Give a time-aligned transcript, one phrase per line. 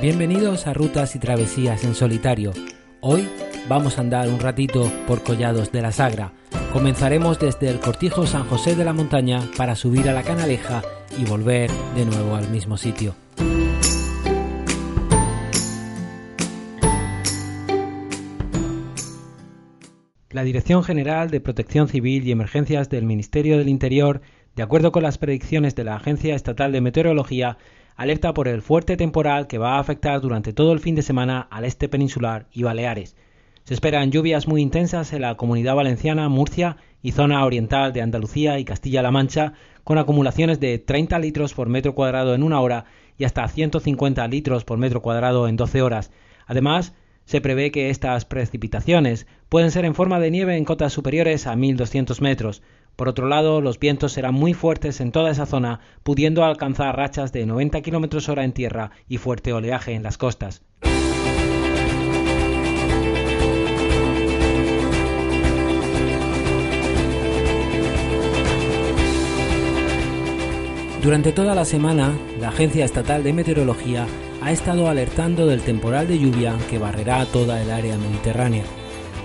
[0.00, 2.52] Bienvenidos a Rutas y Travesías en Solitario.
[3.02, 3.28] Hoy
[3.68, 6.32] vamos a andar un ratito por Collados de la Sagra.
[6.72, 10.80] Comenzaremos desde el Cortijo San José de la Montaña para subir a la Canaleja
[11.18, 13.14] y volver de nuevo al mismo sitio.
[20.30, 24.22] La Dirección General de Protección Civil y Emergencias del Ministerio del Interior,
[24.56, 27.58] de acuerdo con las predicciones de la Agencia Estatal de Meteorología,
[28.00, 31.46] alerta por el fuerte temporal que va a afectar durante todo el fin de semana
[31.50, 33.14] al este peninsular y Baleares.
[33.64, 38.58] Se esperan lluvias muy intensas en la Comunidad Valenciana, Murcia y zona oriental de Andalucía
[38.58, 39.52] y Castilla-La Mancha,
[39.84, 42.86] con acumulaciones de 30 litros por metro cuadrado en una hora
[43.18, 46.10] y hasta 150 litros por metro cuadrado en 12 horas.
[46.46, 46.94] Además,
[47.26, 51.54] se prevé que estas precipitaciones pueden ser en forma de nieve en cotas superiores a
[51.54, 52.62] 1200 metros,
[53.00, 57.32] por otro lado, los vientos serán muy fuertes en toda esa zona, pudiendo alcanzar rachas
[57.32, 60.60] de 90 km hora en tierra y fuerte oleaje en las costas.
[71.02, 74.06] Durante toda la semana, la Agencia Estatal de Meteorología
[74.42, 78.64] ha estado alertando del temporal de lluvia que barrerá toda el área mediterránea.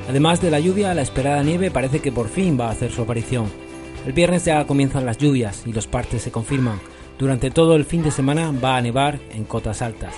[0.08, 3.02] Además de la lluvia, la esperada nieve parece que por fin va a hacer su
[3.02, 3.65] aparición.
[4.06, 6.80] El viernes ya comienzan las lluvias y los partes se confirman.
[7.18, 10.14] Durante todo el fin de semana va a nevar en cotas altas.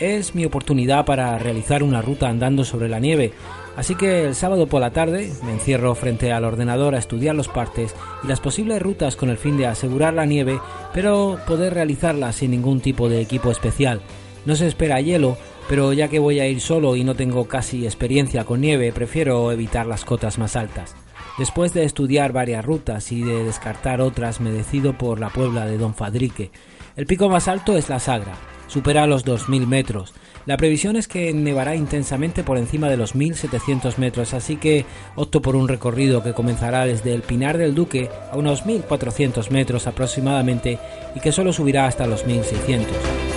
[0.00, 3.32] Es mi oportunidad para realizar una ruta andando sobre la nieve,
[3.76, 7.48] así que el sábado por la tarde me encierro frente al ordenador a estudiar los
[7.48, 10.60] partes y las posibles rutas con el fin de asegurar la nieve,
[10.92, 14.02] pero poder realizarla sin ningún tipo de equipo especial.
[14.44, 17.86] No se espera hielo, pero ya que voy a ir solo y no tengo casi
[17.86, 20.96] experiencia con nieve, prefiero evitar las cotas más altas.
[21.38, 25.78] Después de estudiar varias rutas y de descartar otras, me decido por la Puebla de
[25.78, 26.50] Don Fadrique.
[26.94, 28.34] El pico más alto es la Sagra,
[28.68, 30.12] supera los 2.000 metros.
[30.44, 34.84] La previsión es que nevará intensamente por encima de los 1.700 metros, así que
[35.14, 39.86] opto por un recorrido que comenzará desde el Pinar del Duque a unos 1.400 metros
[39.86, 40.78] aproximadamente
[41.14, 43.31] y que solo subirá hasta los 1.600.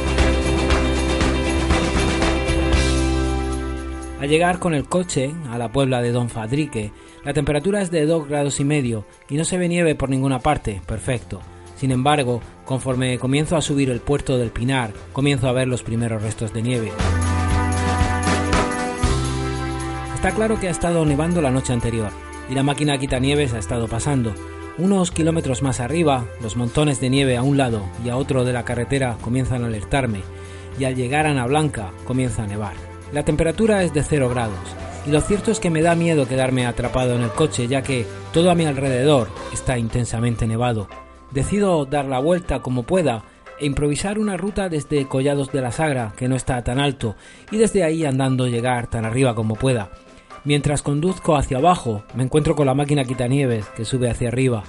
[4.26, 6.92] Al llegar con el coche a la Puebla de Don Fadrique,
[7.24, 10.40] la temperatura es de 2 grados y medio y no se ve nieve por ninguna
[10.40, 11.42] parte, perfecto.
[11.76, 16.24] Sin embargo, conforme comienzo a subir el puerto del Pinar, comienzo a ver los primeros
[16.24, 16.92] restos de nieve.
[20.16, 22.10] Está claro que ha estado nevando la noche anterior
[22.50, 24.34] y la máquina quitanieves ha estado pasando.
[24.80, 28.54] Unos kilómetros más arriba, los montones de nieve a un lado y a otro de
[28.54, 30.24] la carretera comienzan a alertarme
[30.80, 32.95] y al llegar a Ana Blanca comienza a nevar.
[33.16, 34.60] La temperatura es de 0 grados
[35.08, 38.06] y lo cierto es que me da miedo quedarme atrapado en el coche ya que
[38.34, 40.90] todo a mi alrededor está intensamente nevado.
[41.32, 43.24] Decido dar la vuelta como pueda
[43.58, 47.16] e improvisar una ruta desde Collados de la Sagra, que no está tan alto,
[47.52, 49.92] y desde ahí andando llegar tan arriba como pueda.
[50.44, 54.66] Mientras conduzco hacia abajo, me encuentro con la máquina quitanieves que sube hacia arriba.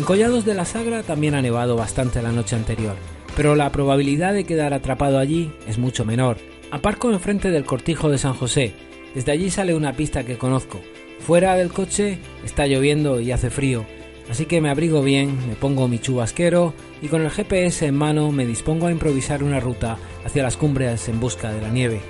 [0.00, 2.96] En Collados de la Sagra también ha nevado bastante la noche anterior
[3.36, 6.38] pero la probabilidad de quedar atrapado allí es mucho menor.
[6.70, 8.72] Aparco enfrente del cortijo de San José.
[9.14, 10.80] Desde allí sale una pista que conozco.
[11.20, 13.84] Fuera del coche está lloviendo y hace frío,
[14.30, 16.72] así que me abrigo bien, me pongo mi chubasquero
[17.02, 21.08] y con el GPS en mano me dispongo a improvisar una ruta hacia las cumbres
[21.08, 22.00] en busca de la nieve.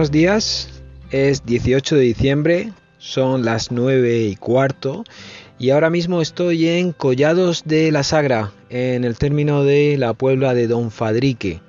[0.00, 5.04] Buenos días, es 18 de diciembre, son las 9 y cuarto
[5.58, 10.54] y ahora mismo estoy en Collados de la Sagra, en el término de la Puebla
[10.54, 11.60] de Don Fadrique.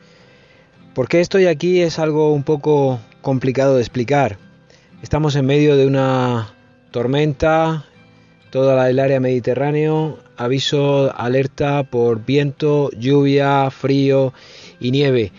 [0.95, 1.81] ¿Por qué estoy aquí?
[1.81, 4.37] Es algo un poco complicado de explicar.
[5.03, 6.53] Estamos en medio de una
[6.91, 7.83] tormenta,
[8.49, 14.31] toda el área mediterráneo, aviso, alerta por viento, lluvia, frío
[14.79, 15.33] y nieve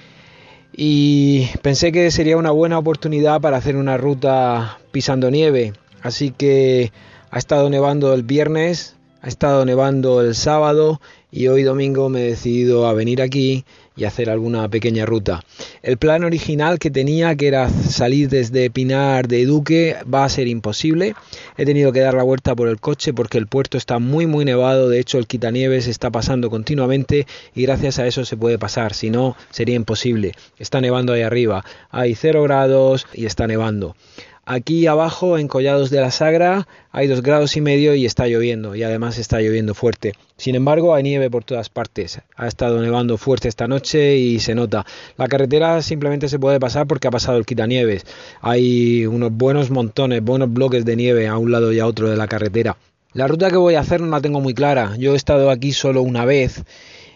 [0.75, 5.75] y pensé que sería una buena oportunidad para hacer una ruta pisando nieve.
[6.03, 6.93] Así que
[7.31, 12.31] ha estado nevando el viernes, ha estado nevando el sábado y hoy domingo me he
[12.31, 13.65] decidido a venir aquí
[13.97, 15.45] y hacer alguna pequeña ruta.
[15.83, 20.49] El plan original que tenía, que era salir desde Pinar de Duque, va a ser
[20.49, 21.15] imposible.
[21.57, 24.45] He tenido que dar la vuelta por el coche porque el puerto está muy muy
[24.45, 28.95] nevado, de hecho el quitanieves está pasando continuamente y gracias a eso se puede pasar,
[28.95, 30.33] si no sería imposible.
[30.59, 33.97] Está nevando ahí arriba, hay 0 grados y está nevando.
[34.45, 38.75] Aquí abajo, en Collados de la Sagra, hay dos grados y medio y está lloviendo,
[38.75, 40.15] y además está lloviendo fuerte.
[40.37, 42.21] Sin embargo, hay nieve por todas partes.
[42.35, 44.85] Ha estado nevando fuerte esta noche y se nota.
[45.17, 48.05] La carretera simplemente se puede pasar porque ha pasado el quitanieves.
[48.41, 52.17] Hay unos buenos montones, buenos bloques de nieve a un lado y a otro de
[52.17, 52.77] la carretera.
[53.13, 54.97] La ruta que voy a hacer no la tengo muy clara.
[54.99, 56.65] Yo he estado aquí solo una vez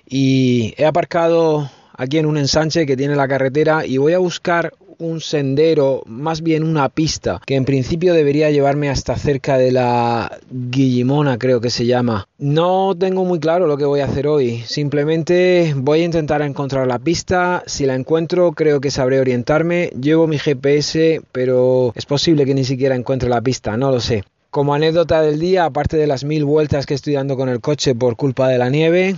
[0.09, 4.73] y he aparcado aquí en un ensanche que tiene la carretera y voy a buscar
[4.99, 10.39] un sendero, más bien una pista, que en principio debería llevarme hasta cerca de la
[10.51, 12.29] Guillimona, creo que se llama.
[12.39, 16.87] No tengo muy claro lo que voy a hacer hoy, simplemente voy a intentar encontrar
[16.87, 22.45] la pista, si la encuentro creo que sabré orientarme, llevo mi GPS, pero es posible
[22.45, 24.25] que ni siquiera encuentre la pista, no lo sé.
[24.51, 27.95] Como anécdota del día, aparte de las mil vueltas que estoy dando con el coche
[27.95, 29.17] por culpa de la nieve,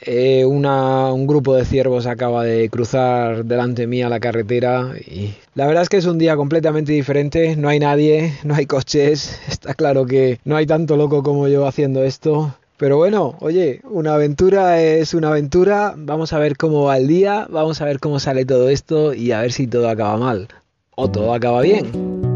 [0.00, 5.82] eh, un grupo de ciervos acaba de cruzar delante mía la carretera y la verdad
[5.82, 10.06] es que es un día completamente diferente, no hay nadie, no hay coches, está claro
[10.06, 12.54] que no hay tanto loco como yo haciendo esto.
[12.76, 17.48] Pero bueno, oye, una aventura es una aventura, vamos a ver cómo va el día,
[17.50, 20.46] vamos a ver cómo sale todo esto y a ver si todo acaba mal.
[20.94, 22.27] O todo acaba bien.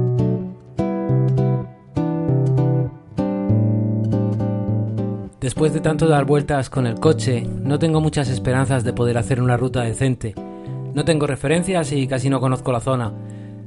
[5.43, 9.43] Después de tanto dar vueltas con el coche, no tengo muchas esperanzas de poder hacer
[9.43, 10.37] una ruta decente.
[10.95, 13.13] No tengo referencias y casi no conozco la zona.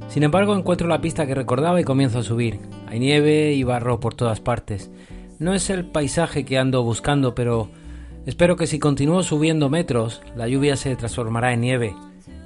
[0.08, 2.60] Sin embargo, encuentro la pista que recordaba y comienzo a subir.
[2.86, 4.90] Hay nieve y barro por todas partes.
[5.38, 7.68] No es el paisaje que ando buscando, pero
[8.24, 11.94] espero que si continúo subiendo metros, la lluvia se transformará en nieve.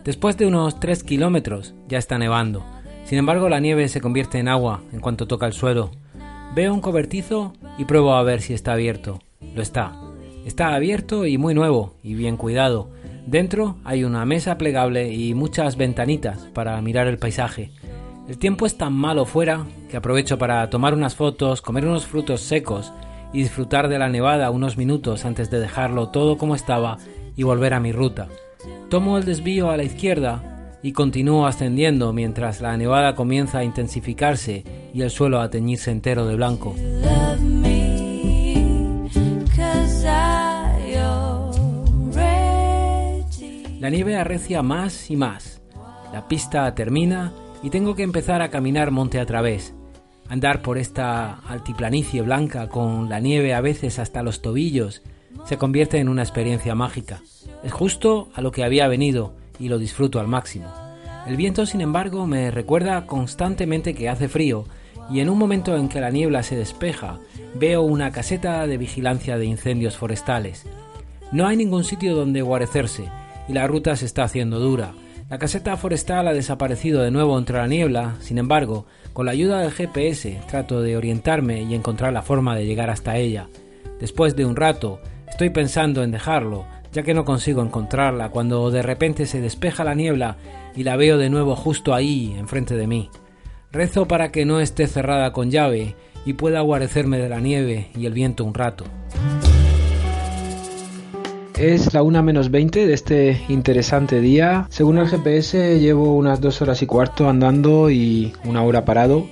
[0.02, 2.64] Después de unos 3 kilómetros, ya está nevando.
[3.04, 5.92] Sin embargo, la nieve se convierte en agua en cuanto toca el suelo.
[6.52, 9.20] Veo un cobertizo y pruebo a ver si está abierto.
[9.54, 9.92] Lo está.
[10.44, 12.90] Está abierto y muy nuevo y bien cuidado.
[13.24, 17.70] Dentro hay una mesa plegable y muchas ventanitas para mirar el paisaje.
[18.28, 22.40] El tiempo es tan malo fuera que aprovecho para tomar unas fotos, comer unos frutos
[22.40, 22.92] secos
[23.32, 26.98] y disfrutar de la nevada unos minutos antes de dejarlo todo como estaba
[27.36, 28.26] y volver a mi ruta.
[28.88, 34.64] Tomo el desvío a la izquierda y continúo ascendiendo mientras la nevada comienza a intensificarse
[34.94, 36.74] y el suelo a teñirse entero de blanco.
[43.80, 45.62] La nieve arrecia más y más.
[46.12, 49.74] La pista termina y tengo que empezar a caminar monte a través.
[50.28, 55.02] Andar por esta altiplanicie blanca con la nieve a veces hasta los tobillos
[55.44, 57.22] se convierte en una experiencia mágica.
[57.64, 60.72] Es justo a lo que había venido y lo disfruto al máximo.
[61.26, 64.64] El viento, sin embargo, me recuerda constantemente que hace frío
[65.10, 67.18] y en un momento en que la niebla se despeja,
[67.54, 70.66] veo una caseta de vigilancia de incendios forestales.
[71.30, 73.04] No hay ningún sitio donde guarecerse
[73.48, 74.92] y la ruta se está haciendo dura.
[75.28, 79.60] La caseta forestal ha desaparecido de nuevo entre la niebla, sin embargo, con la ayuda
[79.60, 83.48] del GPS trato de orientarme y encontrar la forma de llegar hasta ella.
[84.00, 88.82] Después de un rato, estoy pensando en dejarlo, ya que no consigo encontrarla cuando de
[88.82, 90.36] repente se despeja la niebla
[90.74, 93.10] y la veo de nuevo justo ahí, enfrente de mí.
[93.72, 95.94] Rezo para que no esté cerrada con llave
[96.24, 98.84] y pueda guarecerme de la nieve y el viento un rato.
[101.56, 104.66] Es la 1 menos 20 de este interesante día.
[104.70, 109.26] Según el GPS llevo unas dos horas y cuarto andando y una hora parado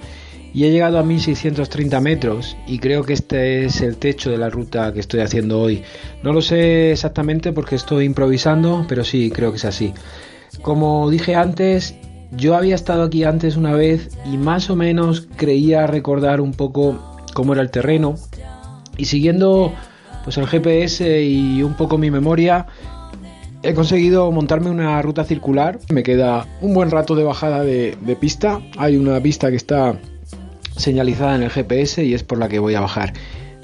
[0.55, 4.51] y he llegado a 1630 metros y creo que este es el techo de la
[4.51, 5.83] ruta que estoy haciendo hoy.
[6.23, 9.93] No lo sé exactamente porque estoy improvisando, pero sí, creo que es así.
[10.63, 11.95] Como dije antes,
[12.33, 17.17] yo había estado aquí antes una vez y más o menos creía recordar un poco
[17.35, 18.17] cómo era el terreno
[18.97, 19.73] y siguiendo
[20.25, 22.67] pues el GPS y un poco mi memoria
[23.63, 25.79] he conseguido montarme una ruta circular.
[25.91, 28.61] Me queda un buen rato de bajada de, de pista.
[28.77, 29.99] Hay una pista que está
[30.79, 33.13] señalizada en el GPS y es por la que voy a bajar.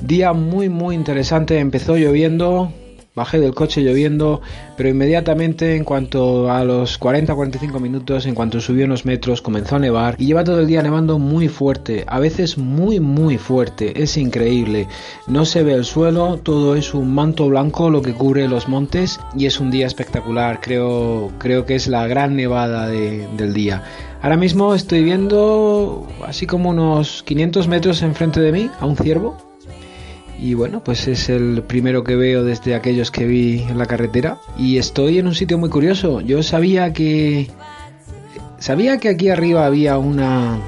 [0.02, 2.72] Día muy muy interesante, empezó lloviendo,
[3.14, 4.40] bajé del coche lloviendo,
[4.76, 9.78] pero inmediatamente en cuanto a los 40-45 minutos, en cuanto subió unos metros, comenzó a
[9.78, 14.16] nevar y lleva todo el día nevando muy fuerte, a veces muy muy fuerte, es
[14.16, 14.88] increíble.
[15.28, 19.20] No se ve el suelo, todo es un manto blanco lo que cubre los montes
[19.36, 23.82] y es un día espectacular, creo, creo que es la gran nevada del día.
[24.22, 29.53] Ahora mismo estoy viendo así como unos 500 metros enfrente de mí a un ciervo.
[30.38, 34.38] Y bueno, pues es el primero que veo desde aquellos que vi en la carretera.
[34.58, 36.20] Y estoy en un sitio muy curioso.
[36.20, 37.50] Yo sabía que...
[38.58, 40.58] Sabía que aquí arriba había una...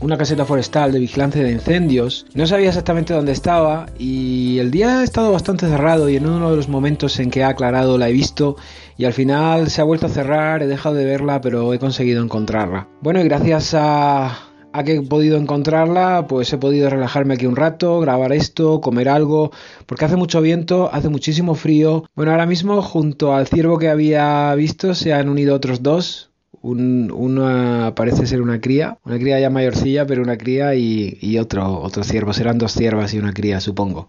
[0.00, 2.26] una caseta forestal de vigilancia de incendios.
[2.34, 6.50] No sabía exactamente dónde estaba y el día ha estado bastante cerrado y en uno
[6.50, 8.56] de los momentos en que ha aclarado la he visto
[8.98, 12.22] y al final se ha vuelto a cerrar, he dejado de verla pero he conseguido
[12.22, 12.88] encontrarla.
[13.00, 17.56] Bueno y gracias a a que he podido encontrarla, pues he podido relajarme aquí un
[17.56, 19.50] rato, grabar esto, comer algo,
[19.86, 22.04] porque hace mucho viento, hace muchísimo frío.
[22.14, 26.30] Bueno, ahora mismo junto al ciervo que había visto se han unido otros dos.
[26.62, 31.80] Un, una parece ser una cría, una cría ya mayorcilla, pero una cría y, otro,
[31.80, 32.32] otro ciervo.
[32.32, 34.08] Serán dos ciervas y una cría, supongo.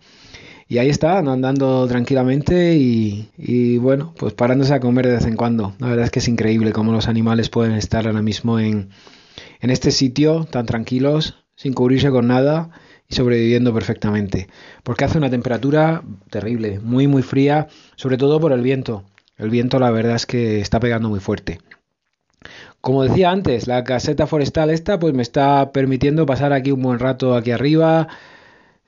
[0.68, 5.36] Y ahí está, andando tranquilamente y, y, bueno, pues parándose a comer de vez en
[5.36, 5.74] cuando.
[5.80, 8.90] La verdad es que es increíble cómo los animales pueden estar ahora mismo en,
[9.60, 12.70] en este sitio tan tranquilos, sin cubrirse con nada
[13.08, 14.48] y sobreviviendo perfectamente.
[14.84, 19.04] Porque hace una temperatura terrible, muy muy fría, sobre todo por el viento.
[19.38, 21.60] El viento la verdad es que está pegando muy fuerte.
[22.82, 27.00] Como decía antes, la caseta forestal esta pues me está permitiendo pasar aquí un buen
[27.00, 28.10] rato aquí arriba,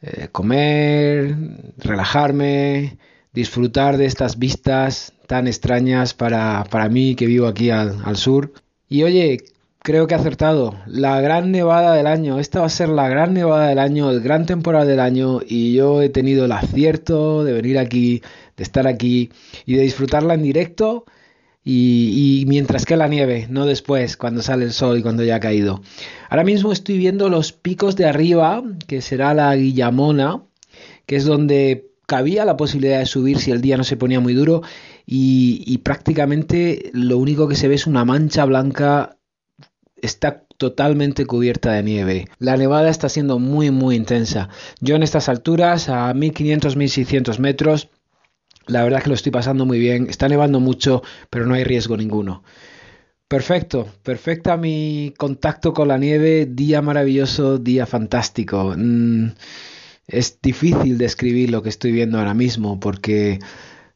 [0.02, 1.36] eh, comer,
[1.78, 2.98] relajarme,
[3.34, 8.52] disfrutar de estas vistas tan extrañas para, para mí que vivo aquí al, al sur.
[8.90, 9.38] Y oye,
[9.86, 10.76] creo que ha acertado.
[10.88, 12.40] La gran nevada del año.
[12.40, 15.42] Esta va a ser la gran nevada del año, el gran temporal del año.
[15.48, 18.24] Y yo he tenido el acierto de venir aquí,
[18.58, 19.30] de estar aquí
[19.66, 21.06] y de disfrutarla en directo.
[21.64, 25.40] Y, mientras que la nieve, no después, cuando sale el sol y cuando ya ha
[25.40, 25.82] caído.
[26.30, 30.44] Ahora mismo estoy viendo los picos de arriba, que será la Guillamona,
[31.06, 34.34] que es donde cabía la posibilidad de subir si el día no se ponía muy
[34.34, 34.64] duro.
[35.06, 39.18] Y, y prácticamente lo único que se ve es una mancha blanca
[40.06, 42.28] está totalmente cubierta de nieve.
[42.40, 44.50] La nevada está siendo muy muy intensa.
[44.80, 47.90] Yo en estas alturas, a 1500-1600 metros,
[48.68, 50.08] la verdad es que lo estoy pasando muy bien.
[50.10, 52.44] Está nevando mucho, pero no hay riesgo ninguno.
[53.28, 58.76] Perfecto, perfecta mi contacto con la nieve, día maravilloso, día fantástico.
[58.78, 59.32] Mm,
[60.08, 63.40] es difícil describir lo que estoy viendo ahora mismo porque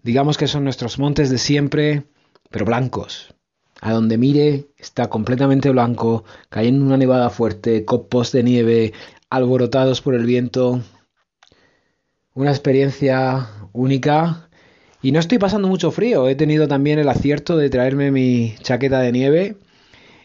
[0.04, 2.06] digamos que son nuestros montes de siempre,
[2.50, 3.36] pero blancos,
[3.82, 8.94] a donde mire está completamente blanco, cayendo una nevada fuerte, copos de nieve
[9.30, 10.82] alborotados por el viento.
[12.34, 14.50] Una experiencia única.
[15.02, 16.28] Y no estoy pasando mucho frío.
[16.28, 19.58] He tenido también el acierto de traerme mi chaqueta de nieve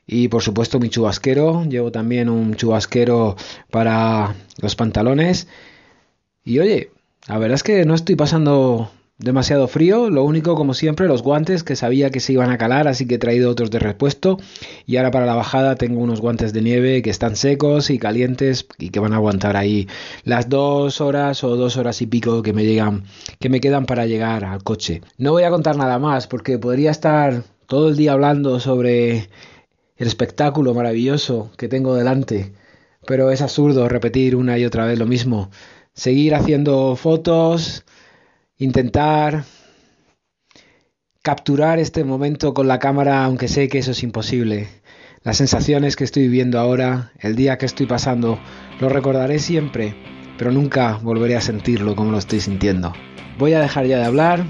[0.07, 1.65] y por supuesto mi chubasquero.
[1.65, 3.37] Llevo también un chubasquero
[3.71, 5.49] para los pantalones.
[6.45, 6.91] Y oye,
[7.29, 11.63] la verdad es que no estoy pasando demasiado frío, lo único como siempre los guantes
[11.63, 14.39] que sabía que se iban a calar, así que he traído otros de repuesto
[14.87, 18.67] y ahora para la bajada tengo unos guantes de nieve que están secos y calientes
[18.79, 19.89] y que van a aguantar ahí
[20.25, 23.05] las dos horas o dos horas y pico que me llegan,
[23.39, 25.01] que me quedan para llegar al coche.
[25.17, 29.29] No voy a contar nada más porque podría estar todo el día hablando sobre
[29.97, 32.53] el espectáculo maravilloso que tengo delante,
[33.07, 35.51] pero es absurdo repetir una y otra vez lo mismo.
[35.93, 37.85] Seguir haciendo fotos,
[38.59, 39.45] intentar
[41.23, 44.69] capturar este momento con la cámara, aunque sé que eso es imposible.
[45.23, 48.39] Las sensaciones que estoy viviendo ahora, el día que estoy pasando,
[48.79, 49.95] lo recordaré siempre,
[50.37, 52.93] pero nunca volveré a sentirlo como lo estoy sintiendo.
[53.39, 54.45] Voy a dejar ya de hablar,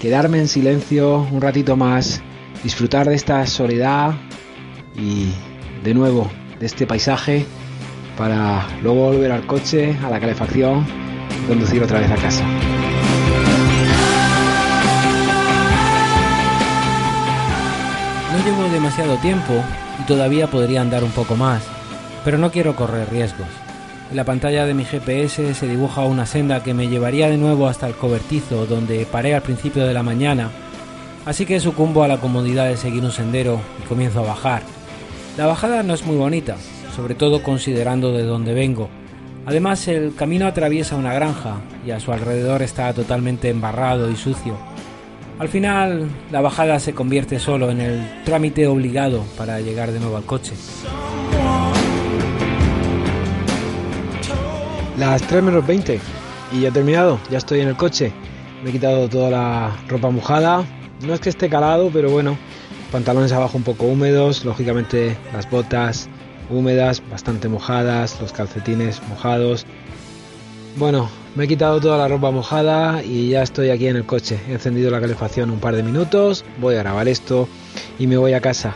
[0.00, 2.22] quedarme en silencio un ratito más,
[2.62, 4.14] disfrutar de esta soledad
[4.96, 5.32] y
[5.84, 7.44] de nuevo de este paisaje
[8.16, 10.86] para luego volver al coche, a la calefacción
[11.44, 12.75] y conducir otra vez a casa.
[19.06, 19.64] Demasiado tiempo
[20.00, 21.62] y todavía podría andar un poco más,
[22.24, 23.46] pero no quiero correr riesgos.
[24.10, 27.68] En la pantalla de mi GPS se dibuja una senda que me llevaría de nuevo
[27.68, 30.50] hasta el cobertizo donde paré al principio de la mañana,
[31.24, 34.62] así que sucumbo a la comodidad de seguir un sendero y comienzo a bajar.
[35.36, 36.56] La bajada no es muy bonita,
[36.94, 38.88] sobre todo considerando de dónde vengo.
[39.44, 44.56] Además el camino atraviesa una granja y a su alrededor está totalmente embarrado y sucio.
[45.38, 50.16] Al final, la bajada se convierte solo en el trámite obligado para llegar de nuevo
[50.16, 50.54] al coche.
[54.98, 56.00] Las 3 menos 20
[56.52, 58.12] y ya he terminado, ya estoy en el coche.
[58.64, 60.64] Me he quitado toda la ropa mojada.
[61.06, 62.38] No es que esté calado, pero bueno,
[62.90, 66.08] pantalones abajo un poco húmedos, lógicamente las botas
[66.48, 69.66] húmedas, bastante mojadas, los calcetines mojados.
[70.76, 74.40] Bueno, me he quitado toda la ropa mojada y ya estoy aquí en el coche.
[74.48, 77.46] He encendido la calefacción un par de minutos, voy a grabar esto
[77.98, 78.74] y me voy a casa.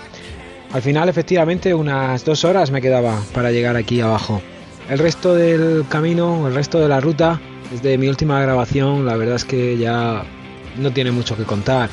[0.73, 4.43] Al final, efectivamente, unas dos horas me quedaba para llegar aquí abajo.
[4.91, 7.41] El resto del camino, el resto de la ruta,
[7.73, 10.25] desde mi última grabación, la verdad es que ya
[10.77, 11.89] no tiene mucho que contar.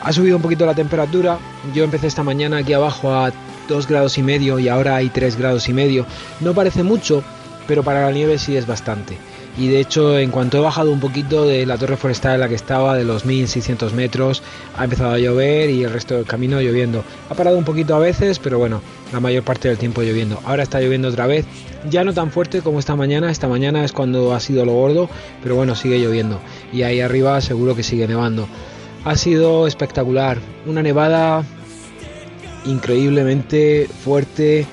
[0.00, 1.38] Ha subido un poquito la temperatura.
[1.74, 3.32] Yo empecé esta mañana aquí abajo a
[3.68, 6.06] 2 grados y medio y ahora hay 3 grados y medio.
[6.40, 7.22] No parece mucho,
[7.66, 9.18] pero para la nieve sí es bastante.
[9.56, 12.48] Y de hecho, en cuanto he bajado un poquito de la torre forestal en la
[12.48, 14.42] que estaba, de los 1600 metros,
[14.76, 17.04] ha empezado a llover y el resto del camino lloviendo.
[17.30, 18.82] Ha parado un poquito a veces, pero bueno,
[19.12, 20.40] la mayor parte del tiempo lloviendo.
[20.44, 21.46] Ahora está lloviendo otra vez,
[21.88, 23.30] ya no tan fuerte como esta mañana.
[23.30, 25.08] Esta mañana es cuando ha sido lo gordo,
[25.42, 26.40] pero bueno, sigue lloviendo.
[26.72, 28.48] Y ahí arriba seguro que sigue nevando.
[29.04, 31.44] Ha sido espectacular, una nevada
[32.64, 34.66] increíblemente fuerte.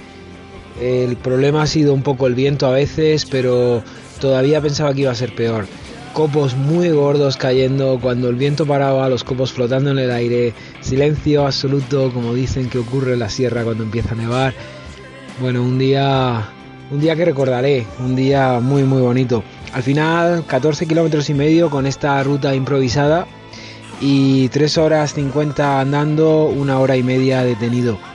[0.81, 3.83] El problema ha sido un poco el viento a veces, pero
[4.21, 5.67] todavía pensaba que iba a ser peor.
[6.13, 11.45] Copos muy gordos cayendo, cuando el viento paraba, los copos flotando en el aire, silencio
[11.45, 14.53] absoluto, como dicen que ocurre en la sierra cuando empieza a nevar.
[15.41, 16.49] Bueno, un día,
[16.91, 19.43] un día que recordaré, un día muy muy bonito.
[19.73, 23.25] Al final, 14 kilómetros y medio con esta ruta improvisada
[24.01, 28.10] y 3 horas 50 andando, una hora y media detenido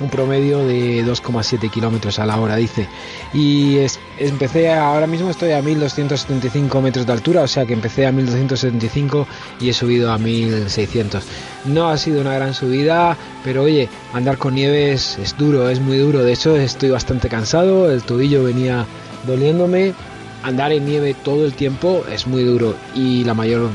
[0.00, 2.88] un promedio de 2,7 kilómetros a la hora, dice.
[3.32, 3.78] Y
[4.18, 9.26] empecé, ahora mismo estoy a 1275 metros de altura, o sea que empecé a 1275
[9.60, 11.24] y he subido a 1600.
[11.66, 15.98] No ha sido una gran subida, pero oye, andar con nieve es, duro, es muy
[15.98, 16.22] duro.
[16.22, 18.86] De hecho, estoy bastante cansado, el tobillo venía
[19.26, 19.94] doliéndome.
[20.42, 23.68] Andar en nieve todo el tiempo es muy duro y la mayor,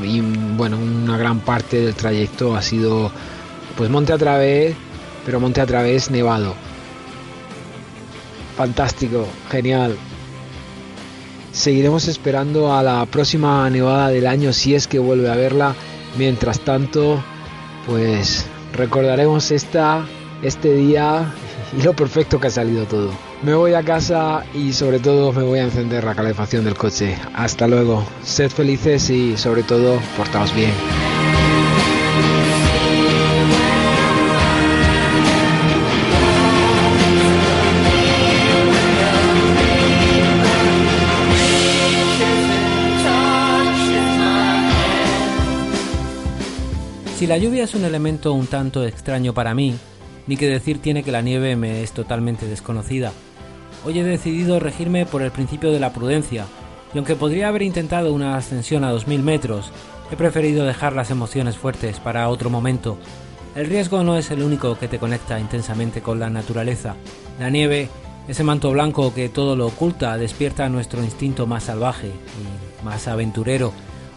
[0.56, 3.10] bueno, una gran parte del trayecto ha sido
[3.76, 4.74] pues monte a través
[5.24, 6.54] pero monte a través nevado.
[8.56, 9.96] Fantástico, genial.
[11.52, 15.74] Seguiremos esperando a la próxima nevada del año si es que vuelve a verla.
[16.16, 17.22] Mientras tanto,
[17.86, 20.06] pues recordaremos esta,
[20.42, 21.32] este día
[21.78, 23.10] y lo perfecto que ha salido todo.
[23.42, 27.16] Me voy a casa y sobre todo me voy a encender la calefacción del coche.
[27.34, 28.06] Hasta luego.
[28.22, 30.72] Sed felices y sobre todo portaos bien.
[47.22, 49.76] Si la lluvia es un elemento un tanto extraño para mí,
[50.26, 53.12] ni que decir tiene que la nieve me es totalmente desconocida.
[53.84, 56.46] Hoy he decidido regirme por el principio de la prudencia,
[56.92, 59.70] y aunque podría haber intentado una ascensión a 2000 metros,
[60.10, 62.98] he preferido dejar las emociones fuertes para otro momento.
[63.54, 66.96] El riesgo no es el único que te conecta intensamente con la naturaleza.
[67.38, 67.88] La nieve,
[68.26, 73.72] ese manto blanco que todo lo oculta, despierta nuestro instinto más salvaje y más aventurero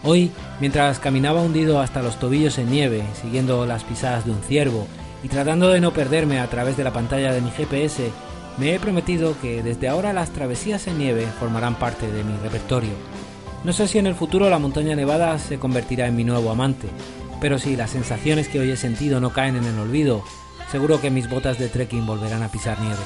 [0.08, 4.86] Hoy, mientras caminaba hundido hasta los tobillos en nieve, siguiendo las pisadas de un ciervo
[5.24, 8.12] y tratando de no perderme a través de la pantalla de mi GPS,
[8.56, 12.92] me he prometido que desde ahora las travesías en nieve formarán parte de mi repertorio.
[13.64, 16.86] No sé si en el futuro la montaña nevada se convertirá en mi nuevo amante,
[17.40, 20.22] pero si las sensaciones que hoy he sentido no caen en el olvido,
[20.70, 23.02] seguro que mis botas de trekking volverán a pisar nieve.